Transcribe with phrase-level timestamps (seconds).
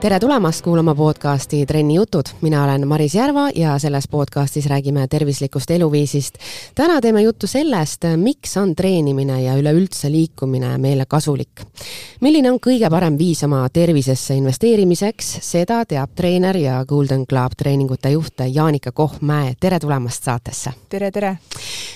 [0.00, 5.70] tere tulemast kuulama podcasti Trenni jutud, mina olen Maris Järva ja selles podcastis räägime tervislikust
[5.70, 6.34] eluviisist.
[6.74, 11.62] täna teeme juttu sellest, miks on treenimine ja üleüldse liikumine meile kasulik.
[12.20, 18.10] milline on kõige parem viis oma tervisesse investeerimiseks, seda teab treener ja Golden Club treeningute
[18.10, 20.70] juht Jaanika Kohm-Mäe, tere tulemast saatesse!
[20.88, 21.36] tere, tere!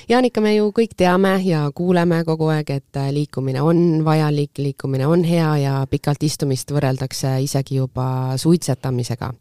[0.09, 5.25] Jaanika, me ju kõik teame ja kuuleme kogu aeg, et liikumine on vajalik, liikumine on
[5.25, 9.33] hea ja pikalt istumist võrreldakse isegi juba juba suitsetamisega.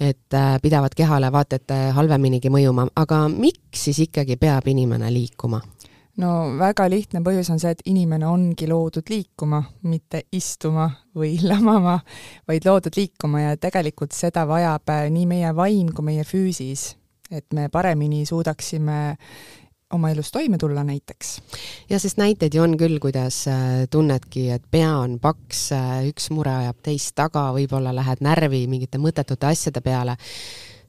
[0.00, 5.60] et äh, pidavat kehale vaata et halveminigi mõjuma, aga miks siis ikkagi peab inimene liikuma?
[6.16, 12.00] no väga lihtne põhjus on see, et inimene ongi loodud liikuma, mitte istuma või lamama,
[12.48, 16.94] vaid loodud liikuma ja tegelikult seda vajab äh, nii meie vaim kui meie füüsis,
[17.30, 19.16] et me paremini suudaksime
[19.90, 21.42] oma elus toime tulla näiteks.
[21.90, 26.30] ja sest näiteid ju on küll, kuidas äh, tunnedki, et pea on paks, äh, üks
[26.30, 30.16] mure ajab teist taga, võib-olla lähed närvi mingite mõttetute asjade peale,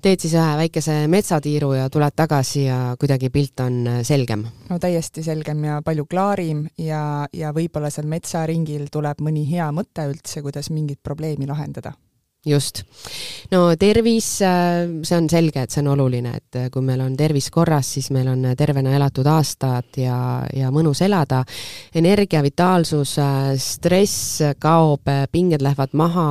[0.01, 4.45] teed siis ühe väikese metsatiiru ja tuled tagasi ja kuidagi pilt on äh, selgem?
[4.69, 10.07] no täiesti selgem ja palju klaarim ja, ja võib-olla seal metsaringil tuleb mõni hea mõte
[10.13, 11.95] üldse, kuidas mingit probleemi lahendada
[12.45, 12.83] just.
[13.51, 17.13] no tervis, äh, see on selge, et see on oluline, et äh, kui meil on
[17.17, 20.17] tervis korras, siis meil on tervena elatud aastad ja,
[20.55, 21.43] ja mõnus elada.
[21.95, 26.25] energia, vitaalsus, äh, stress kaob, pinged lähevad maha,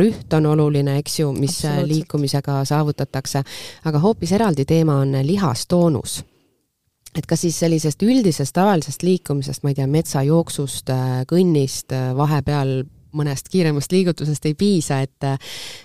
[0.00, 3.42] rüht on oluline, eks ju, mis liikumisega saavutatakse.
[3.84, 6.22] aga hoopis eraldi teema on lihastoonus
[7.12, 10.88] et kas siis sellisest üldisest tavalisest liikumisest, ma ei tea, metsajooksust,
[11.28, 12.80] kõnnist, vahepeal
[13.18, 15.28] mõnest kiiremast liigutusest ei piisa, et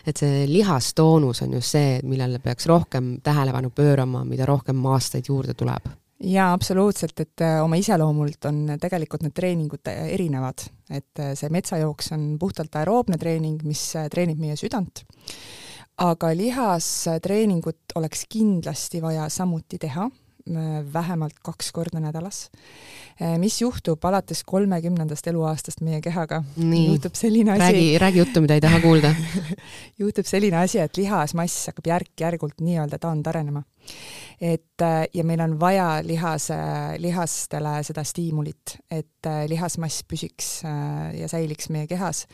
[0.08, 5.54] et see lihastoonus on just see, millele peaks rohkem tähelepanu pöörama, mida rohkem aastaid juurde
[5.58, 5.90] tuleb.
[6.24, 11.52] Jaa, absoluutselt, et äh, oma iseloomult on tegelikult need treeningud äh, erinevad, et äh, see
[11.54, 15.04] metsajooks on puhtalt aeroobne treening, mis treenib meie südant,
[16.02, 20.08] aga lihastreeningut oleks kindlasti vaja samuti teha
[20.94, 22.48] vähemalt kaks korda nädalas.
[23.22, 26.44] Äh, mis juhtub alates kolmekümnendast eluaastast meie kehaga?
[26.58, 27.62] juhtub selline asi.
[27.64, 29.10] räägi, räägi juttu, mida ei taha kuulda
[30.02, 33.64] juhtub selline asi, et lihasmass hakkab järk-järgult nii-öelda taandarenema.
[34.42, 36.58] et äh, ja meil on vaja lihase,
[37.02, 40.52] lihastele seda stiimulit, et äh, lihasmass püsiks
[41.18, 42.28] ja säiliks meie kehas.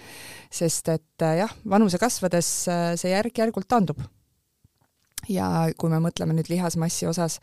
[0.51, 2.51] sest et jah, vanuse kasvades
[2.99, 4.03] see järk-järgult taandub
[5.29, 5.47] ja
[5.77, 7.39] kui me mõtleme nüüd lihasmassi osas,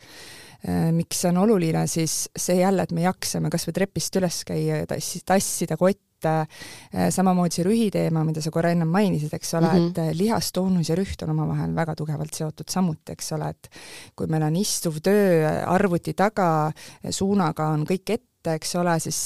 [0.67, 4.41] äh, miks see on oluline, siis see jälle, et me jaksame kas või trepist üles
[4.47, 9.33] käia ja tassi, tassida kotte, äh, samamoodi see rühi teema, mida sa korra ennem mainisid,
[9.33, 9.91] eks ole mm, -hmm.
[9.91, 13.71] et äh, lihastoonus ja rüht on omavahel väga tugevalt seotud samuti, eks ole, et
[14.15, 16.71] kui meil on istuv töö arvuti taga,
[17.09, 19.19] suunaga on kõik ette, eks ole, siis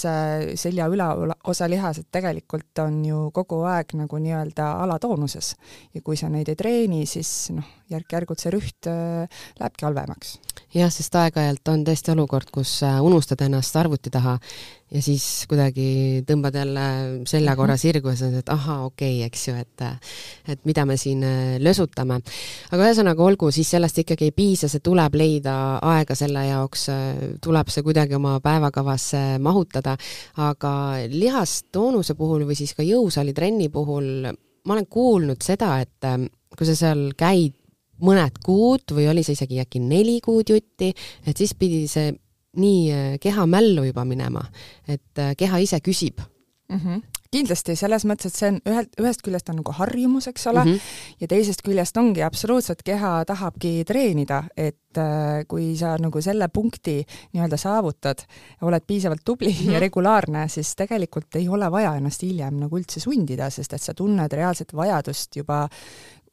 [0.59, 5.55] selja ülaosa lihased tegelikult on ju kogu aeg nagu nii-öelda alatoonuses.
[5.93, 9.27] ja kui sa neid ei treeni, siis noh, järk-järgult see rüht äh,
[9.59, 10.37] lähebki halvemaks.
[10.75, 14.35] Jah, sest aeg-ajalt on tõesti olukord, kus äh, unustad ennast arvuti taha
[14.91, 16.85] ja siis kuidagi tõmbad jälle
[17.27, 17.59] selja mhm.
[17.59, 19.85] korra sirgu ja sa ütled, et ahaa, okei okay,, eks ju, et
[20.51, 22.19] et mida me siin äh, lösutame.
[22.71, 25.55] aga ühesõnaga, olgu, siis sellest ikkagi ei piisa, see tuleb leida
[25.95, 26.87] aega selle jaoks,
[27.43, 29.95] tuleb see kuidagi oma päevakavasse mahutada,
[30.43, 30.73] aga
[31.11, 34.31] lihastoonuse puhul või siis ka jõusaalitrenni puhul
[34.65, 36.09] ma olen kuulnud seda, et
[36.55, 37.55] kui sa seal käid
[38.03, 40.91] mõned kuud või oli see isegi äkki neli kuud jutti,
[41.25, 42.13] et siis pidi see
[42.59, 44.45] nii äh, keha mällu juba minema,
[44.87, 46.21] et äh, keha ise küsib
[46.69, 46.79] mm.
[46.79, 47.03] -hmm
[47.35, 50.71] kindlasti, selles mõttes, et see on ühelt, ühest küljest on nagu harjumus, eks ole mm,
[50.71, 51.19] -hmm.
[51.23, 57.01] ja teisest küljest ongi absoluutselt, keha tahabki treenida, et äh, kui sa nagu selle punkti
[57.33, 58.23] nii-öelda saavutad,
[58.61, 59.71] oled piisavalt tubli mm -hmm.
[59.73, 63.93] ja regulaarne, siis tegelikult ei ole vaja ennast hiljem nagu üldse sundida, sest et sa
[63.93, 65.67] tunned reaalset vajadust juba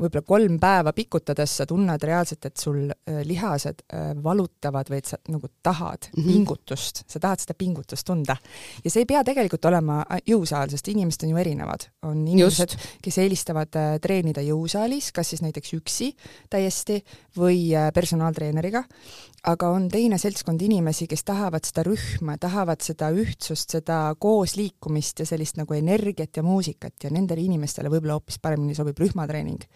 [0.00, 5.10] võib-olla kolm päeva pikutades sa tunned reaalselt, et sul äh, lihased äh, valutavad või et
[5.12, 6.32] sa nagu tahad mm -hmm.
[6.32, 8.36] pingutust, sa tahad seda pingutust tunda.
[8.84, 11.88] ja see ei pea tegelikult olema äh, jõusaal, sest inimesed on ju erinevad.
[12.02, 13.68] on inimesed, kes eelistavad
[14.02, 16.16] treenida jõusaalis, kas siis näiteks üksi
[16.50, 17.04] täiesti
[17.36, 18.84] või personaaltreeneriga,
[19.42, 25.26] aga on teine seltskond inimesi, kes tahavad seda rühma, tahavad seda ühtsust, seda koosliikumist ja
[25.26, 29.66] sellist nagu energiat ja muusikat ja nendele inimestele võib-olla hoopis paremini sobib rühmatreening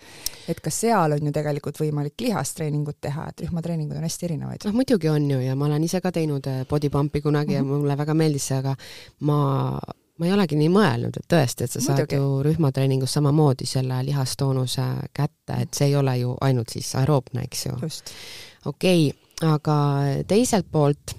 [0.49, 4.69] et ka seal on ju tegelikult võimalik lihastreeningut teha, et rühmatreeningud on hästi erinevaid.
[4.69, 7.55] noh, muidugi on ju ja ma olen ise ka teinud äh, body pump'i kunagi mm
[7.55, 7.57] -hmm.
[7.57, 7.83] ja mhm.
[7.83, 8.77] mulle väga meeldis see, aga
[9.21, 9.79] ma
[10.19, 12.17] ma ei olegi nii mõelnud, et tõesti, et sa saad Muidugi.
[12.17, 17.67] ju rühmatreeningus samamoodi selle lihastoonuse kätte, et see ei ole ju ainult siis aeroobne, eks
[17.67, 17.73] ju.
[18.65, 19.77] okei okay,, aga
[20.29, 21.17] teiselt poolt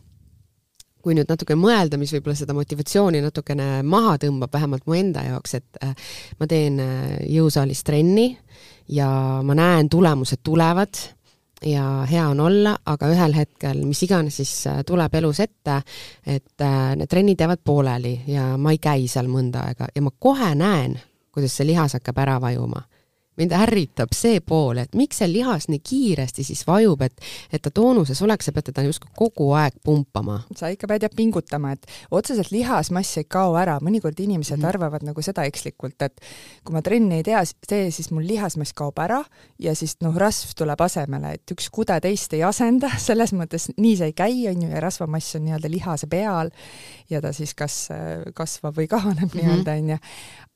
[1.07, 5.53] kui nüüd natuke mõelda, mis võib-olla seda motivatsiooni natukene maha tõmbab, vähemalt mu enda jaoks,
[5.55, 5.93] et äh,
[6.39, 8.33] ma teen äh, jõusaalis trenni
[8.91, 9.07] ja
[9.45, 10.99] ma näen, tulemused tulevad
[11.63, 15.79] ja hea on olla, aga ühel hetkel, mis iganes siis äh, tuleb elus ette,
[16.27, 16.67] et
[16.99, 20.99] need trennid jäävad pooleli ja ma ei käi seal mõnda aega ja ma kohe näen,
[21.31, 22.83] kuidas see lihas hakkab ära vajuma
[23.37, 27.71] mind ärritab see pool, et miks see lihas nii kiiresti siis vajub, et, et ta
[27.73, 30.39] toonuses oleks, sa pead teda justkui kogu aeg pumpama.
[30.55, 34.69] sa ikka pead jah pingutama, et otseselt lihasmass ei kao ära, mõnikord inimesed mm -hmm.
[34.69, 36.21] arvavad nagu seda ekslikult, et
[36.63, 39.23] kui ma trenni ei tea, tee, siis mul lihasmass kaob ära
[39.59, 43.95] ja siis noh, rasv tuleb asemele, et üks kude teist ei asenda, selles mõttes nii
[43.97, 46.49] see ei käi, on ju, ja rasvamass on nii-öelda lihase peal
[47.09, 47.89] ja ta siis kas
[48.35, 49.41] kasvab või kahaneb mm -hmm.
[49.41, 49.97] nii-öelda, on ju.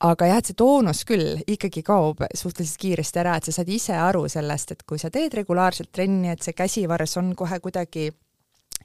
[0.00, 3.68] aga jah, et see toonus küll ikkagi kaob suhteliselt suhteliselt kiiresti ära, et sa saad
[3.68, 8.10] ise aru sellest, et kui sa teed regulaarselt trenni, et see käsivarres on kohe kuidagi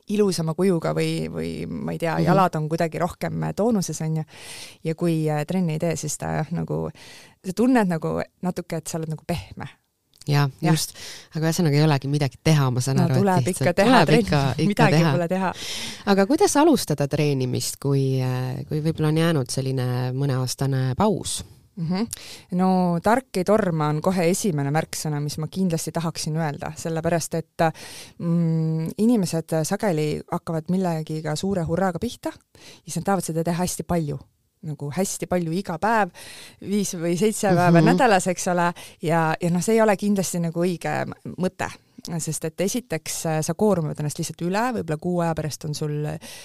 [0.09, 2.27] ilusama kujuga või, või ma ei tea mm, -hmm.
[2.27, 4.23] jalad on kuidagi rohkem toonuses, on ju,
[4.83, 6.89] ja kui äh, trenni ei tee, siis ta jah, nagu,
[7.45, 9.67] sa tunned nagu natuke, et sa oled nagu pehme
[10.27, 10.93] jah ja., just,
[11.35, 13.19] aga ühesõnaga ei olegi midagi teha, ma saan no, aru.
[13.21, 15.11] tuleb ikka teha trenni, midagi teha.
[15.11, 15.53] pole teha.
[16.05, 21.41] aga kuidas alustada treenimist, kui, äh, kui võib-olla on jäänud selline mõneaastane paus?
[21.77, 21.87] Mm.
[21.87, 22.07] -hmm.
[22.59, 27.67] no tark ei torma on kohe esimene märksõna, mis ma kindlasti tahaksin öelda, sellepärast et
[28.19, 33.83] mm, inimesed sageli hakkavad millegiga suure hurraaga pihta ja siis nad tahavad seda teha hästi
[33.83, 34.19] palju
[34.67, 36.09] nagu hästi palju iga päev,
[36.61, 37.91] viis või seitse päeva mm -hmm.
[37.93, 41.05] nädalas, eks ole, ja, ja noh, see ei ole kindlasti nagu õige
[41.37, 41.69] mõte
[42.23, 45.97] sest et esiteks äh, sa koormad ennast lihtsalt üle, võib-olla kuu aja pärast on sul
[46.07, 46.37] äh,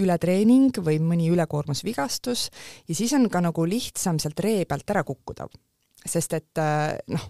[0.00, 2.48] ületreening või mõni ülekoormusvigastus
[2.88, 5.48] ja siis on ka nagu lihtsam sealt ree pealt ära kukkuda.
[6.06, 7.28] sest et äh, noh,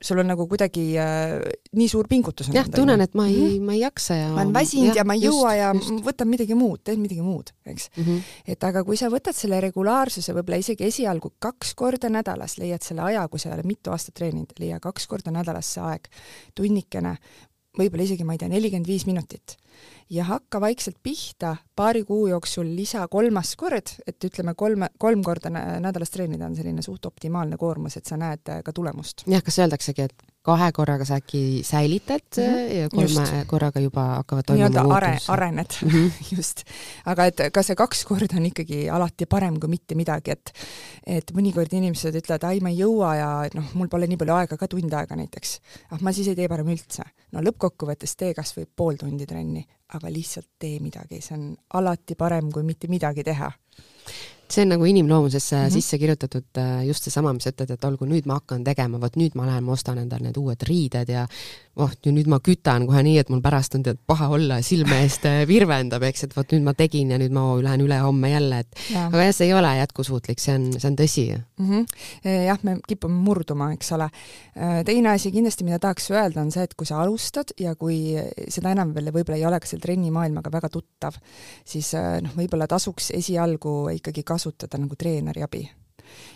[0.00, 1.34] sul on nagu kuidagi äh,
[1.76, 2.48] nii suur pingutus.
[2.54, 3.66] jah, tunnen, et ma ei mm, -hmm.
[3.66, 5.92] ma ei jaksa ja ma olen väsinud ja, ja ma ei jõua ja just.
[6.06, 8.04] võtan midagi muud, teen midagi muud, eks mm.
[8.04, 8.22] -hmm.
[8.54, 13.02] et aga kui sa võtad selle regulaarsuse võib-olla isegi esialgu kaks korda nädalas, leiad selle
[13.02, 16.08] aja, kui sa oled mitu aastat treeninud, leia kaks korda nädalas see aeg,
[16.54, 17.16] tunnikene,
[17.78, 19.56] võib-olla isegi, ma ei tea, nelikümmend viis minutit
[20.10, 25.52] ja hakka vaikselt pihta, paari kuu jooksul lisa kolmas kord, et ütleme, kolme, kolm korda
[25.52, 29.24] nädalas treenida on selline suht optimaalne koormus, et sa näed äh, ka tulemust.
[29.30, 32.74] jah, kas öeldaksegi, et kahe korraga sa äkki säilitad mm -hmm.
[32.74, 33.32] ja kolme just.
[33.46, 35.18] korraga juba hakkavad toimuma muutus are,?
[35.28, 36.10] arened mm, -hmm.
[36.36, 36.64] just.
[37.06, 40.52] aga et ka see kaks korda on ikkagi alati parem kui mitte midagi, et
[41.06, 44.56] et mõnikord inimesed ütlevad, ai, ma ei jõua ja noh, mul pole nii palju aega,
[44.56, 45.60] ka tund aega näiteks.
[45.90, 47.02] ah, ma siis ei tee parem üldse.
[47.32, 52.14] no lõppkokkuvõttes tee kas või pool tundi trenni, aga lihtsalt tee midagi, see on alati
[52.14, 53.50] parem kui mitte midagi teha
[54.50, 55.72] see on nagu inimloomusesse mm -hmm.
[55.72, 59.16] sisse kirjutatud äh, just seesama, mis sa ütled, et olgu, nüüd ma hakkan tegema, vot
[59.16, 61.26] nüüd ma lähen, ma ostan endale need uued riided ja
[61.76, 65.24] oh, nüüd ma kütan kohe nii, et mul pärast on tead paha olla, silme eest
[65.24, 68.82] äh, virvendab, eks, et vot nüüd ma tegin ja nüüd ma lähen ülehomme jälle, et
[68.90, 69.06] ja.
[69.06, 71.70] aga jah, see ei ole jätkusuutlik, see on, see on tõsi mm.
[71.70, 72.36] -hmm.
[72.46, 74.10] jah, me kipume murduma, eks ole.
[74.56, 78.16] Äh, teine asi kindlasti, mida tahaks öelda, on see, et kui sa alustad ja kui
[78.48, 81.14] seda enam veel võib-olla ei ole ka selle trennimaailmaga väga tuttav,
[81.64, 84.39] siis noh, võib-olla tasuks esialgu ikkagi kasutada
[84.78, 85.70] nagu treeneri abi.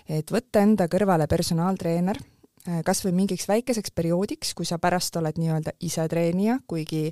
[0.09, 2.21] et võtta enda kõrvale personaaltreener
[2.65, 7.11] Äh, kas või mingiks väikeseks perioodiks, kui sa pärast oled nii-öelda ise treenija, kuigi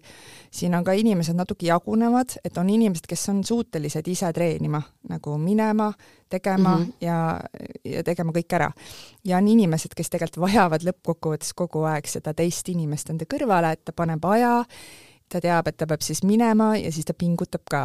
[0.48, 4.80] siin on ka inimesed natuke jagunevad, et on inimesed, kes on suutelised ise treenima,
[5.12, 5.90] nagu minema,
[6.32, 6.94] tegema mm -hmm.
[7.04, 7.40] ja,
[7.84, 8.70] ja tegema kõik ära.
[9.24, 13.84] ja on inimesed, kes tegelikult vajavad lõppkokkuvõttes kogu aeg seda teist inimest enda kõrvale, et
[13.84, 14.64] ta paneb aja
[15.32, 17.82] ta teab, et ta peab siis minema ja siis ta pingutab ka,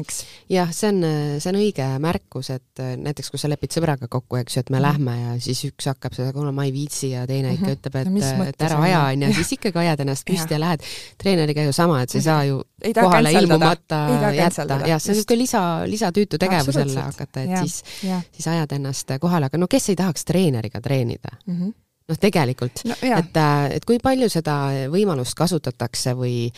[0.00, 0.20] eks.
[0.52, 1.04] jah, see on,
[1.40, 4.72] see on õige märkus, et äh, näiteks kui sa lepid sõbraga kokku, eks ju, et
[4.72, 4.84] me mm.
[4.86, 7.78] lähme ja siis üks hakkab seda, kuule ma ei viitsi ja teine ikka mhm.
[7.78, 10.88] ütleb, et no,, et ära aja, onju, siis ikkagi ajad ennast püsti ja, ja lähed.
[11.20, 14.00] treeneriga ju sama, et sa ei saa ju ei kohale ilmumata
[14.36, 17.82] jätta, jah, see on niisugune lisa, lisatüütu tegevus jälle hakata, et ja, siis,
[18.32, 21.56] siis ajad ennast kohale, aga no kes ei tahaks treeneriga treenida mm?
[21.56, 21.78] -hmm
[22.10, 24.56] noh, tegelikult no,, et, äh, et kui palju seda
[24.92, 26.50] võimalust kasutatakse või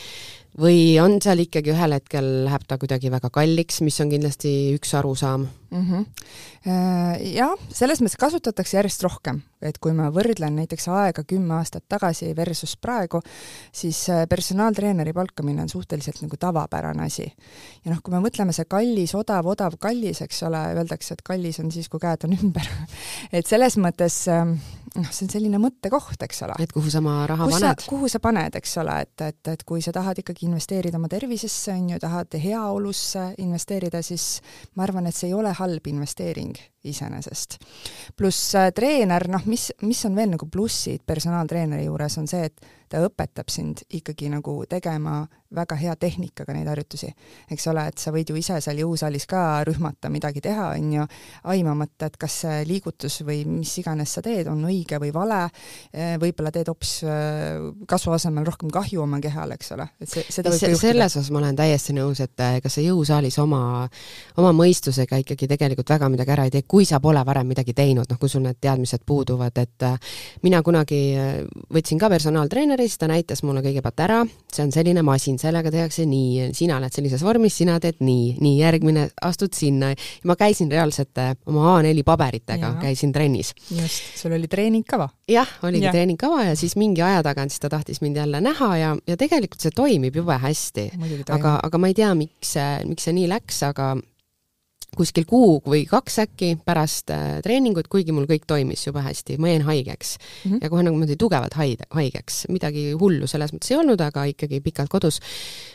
[0.59, 4.93] või on seal ikkagi ühel hetkel läheb ta kuidagi väga kalliks, mis on kindlasti üks
[4.99, 5.85] arusaam mm?
[5.89, 6.05] -hmm.
[7.33, 12.35] Jah, selles mõttes kasutatakse järjest rohkem, et kui ma võrdlen näiteks aega kümme aastat tagasi
[12.35, 13.19] versus praegu,
[13.71, 17.33] siis äh, personaaltreeneri palkamine on suhteliselt nagu tavapärane asi.
[17.85, 21.59] ja noh, kui me mõtleme see kallis, odav, odav, kallis, eks ole, öeldakse, et kallis
[21.59, 22.69] on siis, kui käed on ümber
[23.37, 24.59] et selles mõttes ähm,
[24.99, 26.57] noh, see on selline mõttekoht, eks ole.
[26.63, 27.85] et kuhu sa oma raha Kus paned?
[27.89, 31.73] kuhu sa paned, eks ole, et, et, et kui sa tahad ikkagi investeerida oma tervisesse,
[31.73, 34.27] on ju, tahad heaolusse investeerida, siis
[34.77, 37.57] ma arvan, et see ei ole halb investeering iseenesest.
[38.19, 42.73] pluss äh, treener, noh, mis, mis on veel nagu plussid personaaltreeneri juures, on see, et
[42.93, 45.23] ta õpetab sind ikkagi nagu tegema
[45.53, 47.09] väga hea tehnikaga neid harjutusi,
[47.53, 51.05] eks ole, et sa võid ju ise seal jõusaalis ka rühmata midagi teha, on ju,
[51.53, 55.43] aimamata, et kas see liigutus või mis iganes sa teed, on õige või vale,
[56.21, 56.95] võib-olla teed hoopis
[57.89, 60.87] kasvu asemel rohkem kahju oma kehale, eks ole, et see, seda võib ka juhtuda.
[60.87, 63.61] selles osas ma olen täiesti nõus, et kas sa jõusaalis oma,
[64.41, 68.09] oma mõistusega ikkagi tegelikult väga midagi ära ei tee, kui sa pole varem midagi teinud,
[68.09, 69.87] noh, kui sul need teadmised puuduvad, et
[70.45, 71.03] mina kunagi
[71.73, 74.19] võtsin ka personaaltreeneri, siis ta näitas mulle kõigepealt ära,
[74.53, 78.53] see on selline masin, sellega tehakse nii, sina oled sellises vormis, sina teed nii, nii
[78.59, 79.93] järgmine, astud sinna.
[80.29, 83.53] ma käisin reaalselt äh, oma A4 paberitega, käisin trennis.
[83.71, 85.09] just, sul oli treeningkava.
[85.27, 85.91] jah, oligi ja.
[85.91, 89.61] treeningkava ja siis mingi aja tagant siis ta tahtis mind jälle näha ja, ja tegelikult
[89.61, 90.89] see toimib jube hästi.
[91.29, 93.93] aga, aga ma ei tea, miks see, miks see nii läks, aga
[94.97, 99.51] kuskil kuu või kaks äkki pärast äh, treeningut, kuigi mul kõik toimis jube hästi, ma
[99.51, 100.17] jäin haigeks.
[100.17, 100.59] Mm -hmm.
[100.63, 104.61] ja kohe nagu niimoodi tugevalt haide, haigeks, midagi hullu selles mõttes ei olnud, aga ikkagi
[104.61, 105.19] pikalt kodus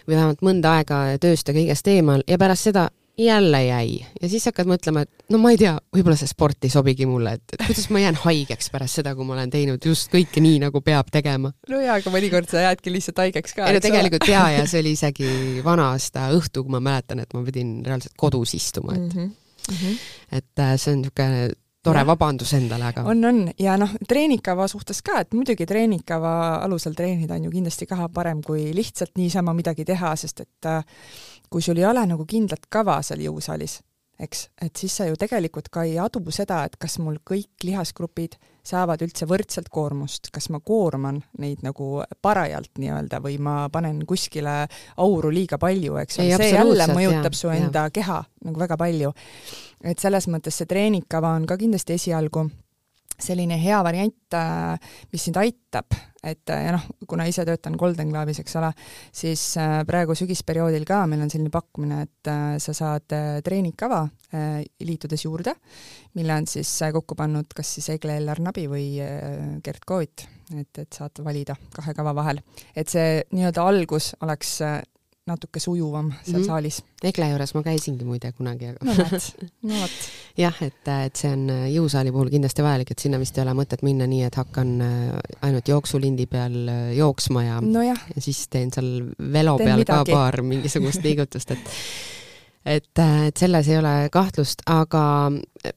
[0.06, 2.22] või vähemalt mõnda aega tööst ja kõigest eemal.
[2.26, 6.16] Ja pärast seda jälle jäi ja siis hakkad mõtlema, et no ma ei tea, võib-olla
[6.18, 9.34] see sport ei sobigi mulle, et, et kuidas ma jään haigeks pärast seda, kui ma
[9.36, 11.52] olen teinud just kõike nii, nagu peab tegema.
[11.70, 13.68] no jaa, aga mõnikord sa jäädki lihtsalt haigeks ka.
[13.68, 15.30] ei no tegelikult jaa, ja see oli isegi
[15.66, 19.32] vana aasta õhtu, kui ma mäletan, et ma pidin reaalselt kodus istuma, et mm,
[19.70, 19.96] -hmm.
[20.38, 21.48] et äh, see on niisugune
[21.88, 22.06] tore ja.
[22.06, 26.32] vabandus endale, aga on, on ja noh, treeningkava suhtes ka, et muidugi treeningkava
[26.64, 30.82] alusel treenida on ju kindlasti ka parem kui lihtsalt niisama midagi teha, sest et äh,
[31.50, 33.78] kui sul ei ole nagu kindlat kava seal jõusaalis,
[34.18, 38.36] eks, et siis sa ju tegelikult ka ei adu seda, et kas mul kõik lihasgrupid
[38.66, 44.66] saavad üldse võrdselt koormust, kas ma koorman neid nagu parajalt nii-öelda või ma panen kuskile
[44.96, 47.94] auru liiga palju, eks ole, see jälle mõjutab jah, su enda jah.
[48.00, 49.12] keha nagu väga palju.
[49.84, 52.48] et selles mõttes see treeningkava on ka kindlasti esialgu
[53.18, 58.12] selline hea variant, äh, mis sind aitab, et äh, ja noh, kuna ise töötan Golden
[58.12, 58.70] Globe'is, eks ole,
[59.14, 62.32] siis äh, praegu sügisperioodil ka meil on selline pakkumine, et
[62.62, 64.02] sa saad treeningkava
[64.84, 65.54] liitudes juurde,
[66.18, 68.86] mille on siis kokku pannud kas siis Egle Ellar Nabi või
[69.64, 72.42] Gert Koovit, et, et saad valida kahe kava vahel.
[72.76, 74.58] et see nii-öelda algus oleks
[75.28, 76.46] natuke sujuvam seal mm -hmm.
[76.46, 76.80] saalis.
[77.02, 79.28] Egle juures ma käisingi muide kunagi, aga no vot,
[79.62, 79.96] no vot.
[80.44, 83.54] jah, et, et see on äh, jõusaali puhul kindlasti vajalik, et sinna vist ei ole
[83.60, 88.46] mõtet minna nii, et hakkan äh, ainult jooksulindi peal äh, jooksma ja no, ja siis
[88.48, 90.12] teen seal velo teen peal midagi.
[90.12, 91.74] ka paar mingisugust liigutust, et
[92.68, 95.04] et, et selles ei ole kahtlust, aga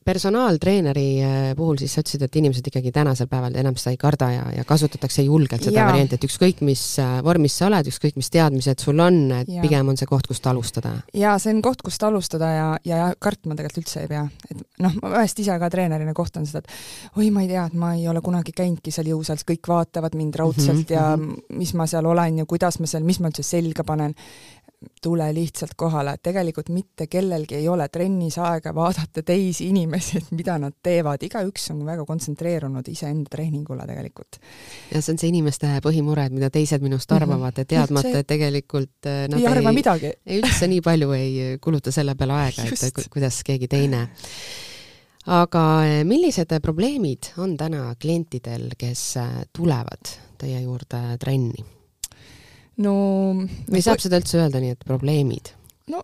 [0.05, 4.29] personaaltreeneri äh, puhul siis sa ütlesid, et inimesed ikkagi tänasel päeval enam seda ei karda
[4.31, 5.87] ja, ja kasutatakse julgelt seda ja.
[5.89, 9.63] varianti, et ükskõik, mis äh, vormis sa oled, ükskõik, mis teadmised sul on, et ja.
[9.63, 10.93] pigem on see koht, kust alustada.
[11.17, 14.25] jaa, see on koht, kust alustada ja, ja kartma tegelikult üldse ei pea.
[14.51, 17.77] et noh, ma vahest ise ka treenerina kohtan seda, et oi, ma ei tea, et
[17.77, 20.93] ma ei ole kunagi käinudki seal jõusaalis, kõik vaatavad mind raudselt mm -hmm.
[20.93, 21.57] ja mhm.
[21.57, 24.15] mis ma seal olen ja kuidas ma seal, mis ma üldse selga panen
[25.01, 30.57] tule lihtsalt kohale, tegelikult mitte kellelgi ei ole trennis aega vaadata teisi inimesi, et mida
[30.61, 34.39] nad teevad, igaüks on väga kontsentreerunud iseenda treeningule tegelikult.
[34.91, 37.21] ja see on see inimeste põhimure, et mida teised minust mhm.
[37.21, 37.69] arvavad mm -hmm.
[37.75, 40.13] teadmata, et tegelikult äh, nad ei arva ei, midagi.
[40.25, 44.07] ei üldse nii palju ei kuluta selle peale aega, et kuidas keegi teine
[45.25, 51.80] aga äh, millised probleemid on täna klientidel, kes äh, tulevad teie juurde trenni?
[52.81, 52.93] No
[53.71, 55.53] või saab seda üldse öelda nii, et probleemid?
[55.91, 56.03] no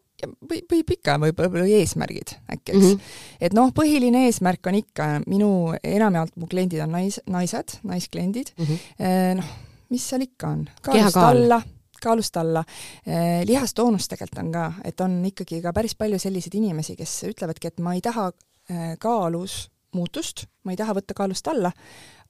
[0.49, 2.89] või, võib ikka, võib-olla või eesmärgid äkki, eks mm.
[2.89, 3.21] -hmm.
[3.47, 5.51] et noh, põhiline eesmärk on ikka, minu,
[5.83, 9.41] enamjaolt mu kliendid on nais, naised, naiskliendid mm, -hmm.
[9.41, 9.55] noh,
[9.93, 11.61] mis seal ikka on, kaalust alla,
[12.01, 12.63] kaalust alla.
[13.45, 17.79] lihastoonus tegelikult on ka, et on ikkagi ka päris palju selliseid inimesi, kes ütlevadki, et
[17.79, 18.31] ma ei taha
[18.99, 21.71] kaalus muutust, ma ei taha võtta kaalust alla,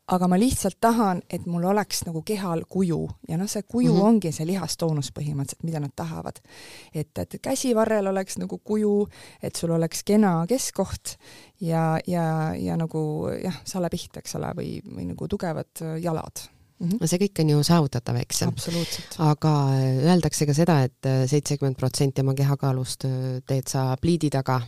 [0.08, 4.00] aga ma lihtsalt tahan, et mul oleks nagu kehal kuju ja noh, see kuju mm
[4.00, 4.08] -hmm.
[4.08, 6.40] ongi see lihastoonus põhimõtteliselt, mida nad tahavad.
[6.94, 9.08] et, et käsivarrel oleks nagu kuju,
[9.44, 11.18] et sul oleks kena keskkoht
[11.62, 16.40] ja, ja, ja nagu jah, salepiht, eks ole, või, või nagu tugevad jalad
[16.80, 16.90] mm.
[16.90, 17.08] -hmm.
[17.08, 18.44] see kõik on ju saavutatav, eks?
[19.20, 19.54] aga
[20.04, 23.06] öeldakse ka seda et, et seitsekümmend protsenti oma kehakaalust
[23.46, 24.62] teed sa pliidi taga.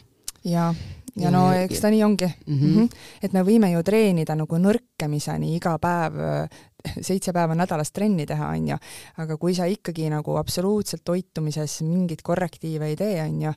[0.43, 0.73] jaa
[1.19, 2.59] ja no eks ta nii ongi mm.
[2.59, 2.89] -hmm.
[3.23, 6.19] et me võime ju treenida nagu nõrkemiseni iga päev,
[7.07, 8.77] seitse päeva nädalas trenni teha, on ju,
[9.17, 13.53] aga kui sa ikkagi nagu absoluutselt toitumises mingeid korrektiive ei tee, on ju,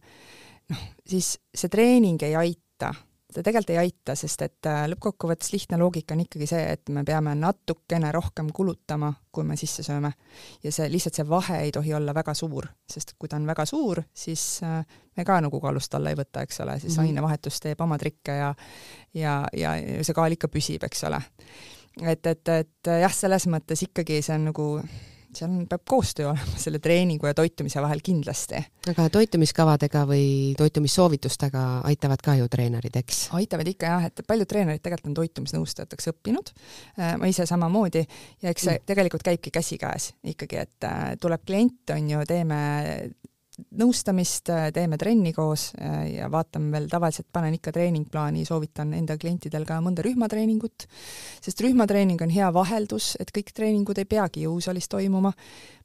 [0.69, 2.95] noh, siis see treening ei aita
[3.35, 7.05] ta tegelikult ei aita, sest et äh, lõppkokkuvõttes lihtne loogika on ikkagi see, et me
[7.09, 10.13] peame natukene rohkem kulutama, kui me sisse sööme.
[10.63, 13.67] ja see, lihtsalt see vahe ei tohi olla väga suur, sest kui ta on väga
[13.69, 14.83] suur, siis äh,
[15.17, 17.07] me ka nagu kaalust alla ei võta, eks ole, siis mm -hmm.
[17.09, 18.55] ainevahetus teeb oma trikke ja
[19.15, 21.23] ja, ja see kaal ikka püsib, eks ole
[22.01, 24.69] et, et, et jah, selles mõttes ikkagi see on nagu
[25.37, 28.61] seal peab koostöö olema selle treeningu ja toitumise vahel kindlasti.
[28.93, 30.27] aga toitumiskavadega või
[30.59, 33.25] toitumissoovitustega aitavad ka ju treenerid, eks?
[33.39, 36.53] aitavad ikka jah, et paljud treenerid tegelikult on toitumisnõustajateks õppinud,
[36.99, 38.05] äh, ma ise samamoodi,
[38.43, 38.87] ja eks see mm.
[38.93, 42.63] tegelikult käibki käsikäes ikkagi, et äh, tuleb klient, on ju, teeme
[43.79, 49.67] nõustamist, teeme trenni koos äh, ja vaatame veel, tavaliselt panen ikka treeningplaani, soovitan enda klientidel
[49.69, 50.87] ka mõnda rühmatreeningut,
[51.43, 55.33] sest rühmatreening on hea vaheldus, et kõik treeningud ei peagi jõusaalis toimuma,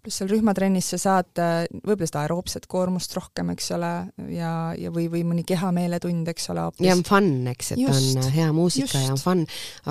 [0.03, 3.91] pluss seal rühmatrennis sa saad äh, võib-olla seda aeroobset koormust rohkem, eks ole,
[4.33, 6.67] ja, ja või, või mõni kehameeletund, eks ole.
[6.83, 8.99] ja on fun, eks, et just, on hea muusika just.
[8.99, 9.43] ja on fun,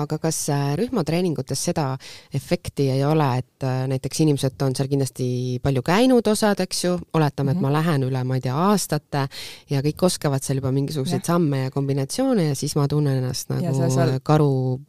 [0.03, 1.89] aga kas äh, rühmatreeningutes seda
[2.35, 5.27] efekti ei ole, et äh, näiteks inimesed on seal kindlasti
[5.63, 7.69] palju käinud, osad, eks ju, oletame, et mm -hmm.
[7.69, 9.27] ma lähen üle, ma ei tea, aastate
[9.69, 11.33] ja kõik oskavad seal juba mingisuguseid ja.
[11.33, 14.19] samme ja kombinatsioone ja siis ma tunnen ennast nagu seal...
[14.23, 14.79] karu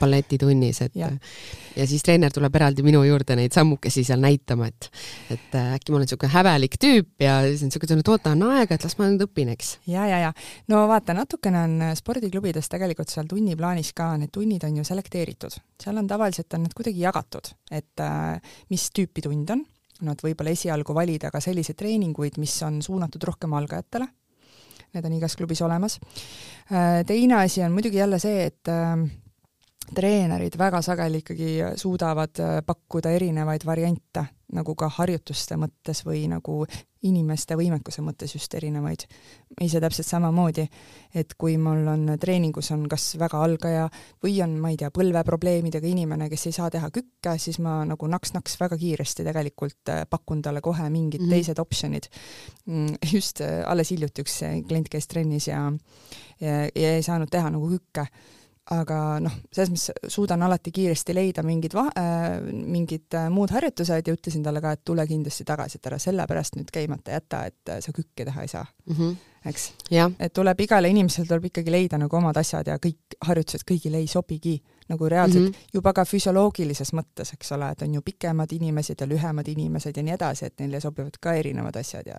[0.00, 1.10] balletitunnis, et ja.
[1.76, 4.88] ja siis treener tuleb eraldi minu juurde neid sammukesi seal näitama, et
[5.30, 8.34] et, äh, äkki ma olen niisugune häbelik tüüp ja siis on niisugune tunne, et oota,
[8.36, 9.72] on aega, et las ma nüüd õpin, eks.
[9.90, 10.32] ja, ja, ja.
[10.72, 16.00] No vaata, natukene on spordiklubides tegelikult seal tunniplaanis ka, need tunnid on ju selekteeritud, seal
[16.00, 19.64] on tavaliselt on need kuidagi jagatud, et äh, mis tüüpi tund on,
[20.12, 24.08] et võib-olla esialgu valida ka selliseid treeninguid, mis on suunatud rohkem algajatele,
[24.96, 25.98] need on igas klubis olemas.
[26.72, 28.72] Äh, teine asi on muidugi jälle see, et
[29.94, 36.62] treenerid väga sageli ikkagi suudavad pakkuda erinevaid variante nagu ka harjutuste mõttes või nagu
[37.06, 39.04] inimeste võimekuse mõttes just erinevaid.
[39.60, 40.64] ise täpselt samamoodi,
[41.14, 43.88] et kui mul on treeningus on kas väga algaja
[44.24, 48.08] või on, ma ei tea, põlveprobleemidega inimene, kes ei saa teha kükke, siis ma nagu
[48.08, 51.30] naks-naks väga kiiresti tegelikult äh, pakun talle kohe mingid mm -hmm.
[51.30, 52.08] teised optsioonid.
[52.66, 55.72] Mm, just äh, alles hiljuti üks klient käis trennis ja
[56.40, 58.06] ja, ja ei saanud teha nagu kükke
[58.74, 64.08] aga noh, selles mõttes suudan alati kiiresti leida mingid va-, äh, mingid äh, muud harjutused
[64.08, 67.72] ja ütlesin talle ka, et tule kindlasti tagasi, et ära sellepärast nüüd käimata jäta, et
[67.72, 68.94] äh, sa kükki teha ei saa mm.
[68.94, 69.14] -hmm.
[69.48, 69.70] eks?
[70.18, 74.06] et tuleb igale inimesele tuleb ikkagi leida nagu omad asjad ja kõik harjutused kõigile ei
[74.06, 75.70] sobigi nagu reaalselt mm -hmm.
[75.74, 80.02] juba ka füsioloogilises mõttes, eks ole, et on ju pikemad inimesed ja lühemad inimesed ja
[80.02, 82.16] nii edasi, et neile sobivad ka erinevad asjad ja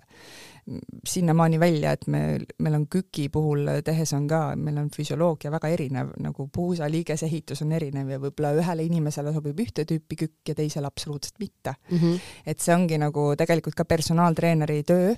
[1.06, 5.68] sinnamaani välja, et me, meil on KÜK-i puhul tehes on ka, meil on füsioloogia väga
[5.68, 10.54] erinev, nagu puusa liigesehitus on erinev ja võib-olla ühele inimesele sobib ühte tüüpi kükk ja
[10.54, 11.98] teisele absoluutselt mitte mm.
[11.98, 12.20] -hmm.
[12.46, 15.14] et see ongi nagu tegelikult ka personaaltreeneri töö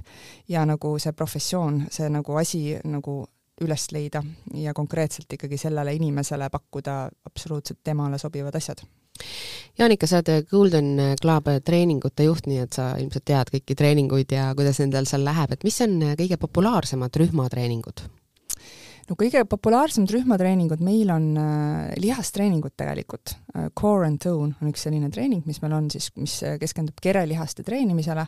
[0.49, 3.27] ja nagu see professioon, see nagu asi nagu
[3.63, 4.23] üles leida
[4.55, 6.97] ja konkreetselt ikkagi sellele inimesele pakkuda
[7.27, 8.83] absoluutselt temale sobivad asjad.
[9.79, 14.51] Jaanika, sa oled Golden Club treeningute juht, nii et sa ilmselt tead kõiki treeninguid ja
[14.57, 18.07] kuidas nendel seal läheb, et mis on kõige populaarsemad rühmatreeningud?
[19.09, 23.69] No kõige populaarsemad rühmatreeningud meil on äh, lihastreeningud tegelikult äh,.
[23.79, 28.25] Core and Tone on üks selline treening, mis meil on siis, mis keskendub kerelihaste treenimisele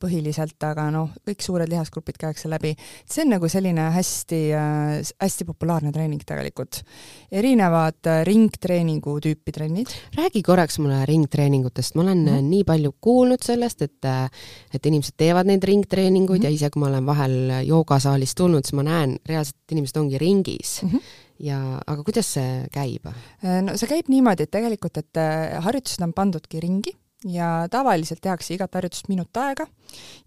[0.00, 2.74] põhiliselt, aga noh, kõik suured lihasgrupid käiakse läbi.
[3.04, 6.82] see on nagu selline hästi äh,, hästi populaarne treening tegelikult.
[7.30, 9.92] erinevad äh, ringtreeningu tüüpi trennid.
[10.16, 12.50] räägi korraks mulle ringtreeningutest, ma olen mm -hmm.
[12.54, 14.30] nii palju kuulnud sellest, et äh,
[14.72, 16.50] et inimesed teevad neid ringtreeninguid mm -hmm.
[16.50, 20.80] ja ise, kui ma olen vahel joogasaalist tulnud, siis ma näen reaalselt, inimesed ongi ringis
[20.82, 20.88] mm.
[20.90, 23.08] -hmm ja aga kuidas see käib?
[23.42, 26.94] Äh, no see käib niimoodi, et tegelikult, et äh, harjutused on pandudki ringi
[27.28, 29.66] ja tavaliselt tehakse igat harjutust minut aega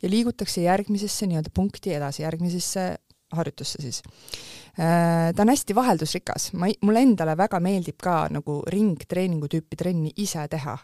[0.02, 2.86] ja liigutakse järgmisesse nii-öelda punkti edasi, järgmisesse
[3.36, 4.02] harjutusse siis.
[4.80, 10.14] Äh, ta on hästi vaheldusrikas, ma, mulle endale väga meeldib ka nagu ringtreeningu tüüpi trenni
[10.22, 10.78] ise teha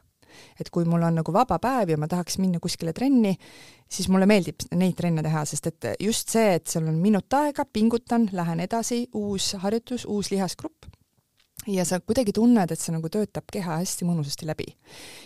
[0.59, 3.35] et kui mul on nagu vaba päev ja ma tahaks minna kuskile trenni,
[3.91, 7.65] siis mulle meeldib neid trenne teha, sest et just see, et seal on minut aega,
[7.65, 10.91] pingutan, lähen edasi, uus harjutus, uus lihasgrupp
[11.69, 14.67] ja sa kuidagi tunned, et see nagu töötab keha hästi mõnusasti läbi.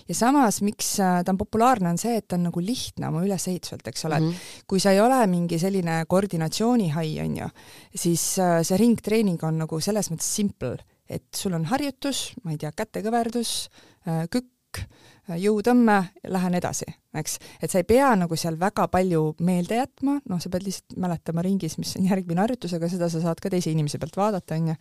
[0.08, 3.24] ja samas, miks äh, ta on populaarne, on see, et ta on nagu lihtne oma
[3.26, 4.66] ülesehituselt, eks ole mm, -hmm.
[4.68, 7.48] kui sa ei ole mingi selline koordinatsioonihai, on ju,
[7.96, 10.78] siis äh, see ringtreening on nagu selles mõttes simple,
[11.10, 13.70] et sul on harjutus, ma ei tea, kätekõverdus,
[14.08, 15.04] äh, kükk, pikk
[15.42, 15.96] jõutõmme,
[16.30, 16.86] lähen edasi,
[17.18, 17.40] eks.
[17.64, 21.42] et sa ei pea nagu seal väga palju meelde jätma, noh, sa pead lihtsalt mäletama
[21.46, 24.70] ringis, mis on järgmine harjutus, aga seda sa saad ka teise inimese pealt vaadata, on
[24.70, 24.78] ju.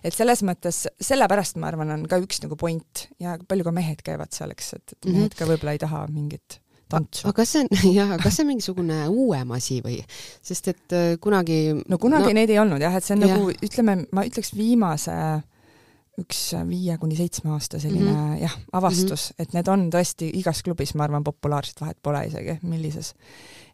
[0.00, 4.00] et selles mõttes, sellepärast ma arvan, on ka üks nagu point ja palju ka mehed
[4.06, 7.28] käivad seal, eks, et, et mehed ka võib-olla ei taha mingit tantsu.
[7.28, 10.00] aga kas see on, jah, kas see on mingisugune uuem asi või,
[10.40, 13.36] sest et äh, kunagi no kunagi no, neid ei olnud jah, et see on jah.
[13.36, 15.40] nagu ütleme, ma ütleks viimase äh,
[16.20, 18.42] üks viie kuni seitsme aasta selline mm -hmm.
[18.42, 19.42] jah, avastus mm, -hmm.
[19.42, 23.14] et need on tõesti igas klubis, ma arvan, populaarsed, vahet pole isegi, millises.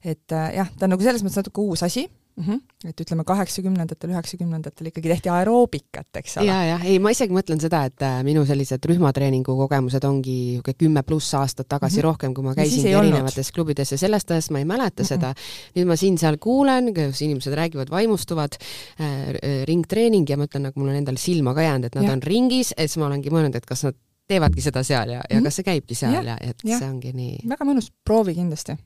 [0.05, 2.07] et äh, jah, ta on nagu selles mõttes natuke uus asi
[2.39, 2.45] mm.
[2.45, 2.89] -hmm.
[2.89, 6.47] et ütleme, kaheksakümnendatel, üheksakümnendatel ikkagi tehti aeroobikat, eks ole.
[6.47, 10.79] ja, jah, ei, ma isegi mõtlen seda, et äh, minu sellised rühmatreeningu kogemused ongi niisugune
[10.79, 12.09] kümme pluss aastat tagasi mm -hmm.
[12.09, 15.09] rohkem, kui ma käisingi erinevates klubides ja sellest ajast ma ei mäleta mm -hmm.
[15.09, 15.35] seda.
[15.77, 18.59] nüüd ma siin-seal kuulen, kuidas inimesed räägivad, vaimustuvad
[19.01, 22.13] äh,, ringtreening ja ma ütlen, nagu mul on endal silma ka jäänud, et nad ja.
[22.13, 23.95] on ringis, et siis ma olengi mõelnud, et kas nad
[24.29, 25.45] teevadki seda seal ja, ja mm -hmm.
[25.45, 26.79] kas see käibki seal ja, ja et ja.
[26.79, 27.39] see ongi nii.
[27.49, 28.77] väga mõnus, proovi kindlasti.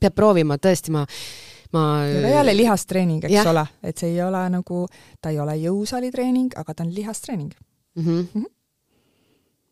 [0.00, 1.06] peab proovima, tõesti, ma
[1.72, 3.46] ma ja jälle lihastreening, eks ja.
[3.50, 4.84] ole, et see ei ole nagu,
[5.20, 7.52] ta ei ole jõusaalitreening, aga ta on lihastreening
[7.96, 8.04] mm.
[8.04, 8.26] -hmm.
[8.34, 8.52] Mm -hmm.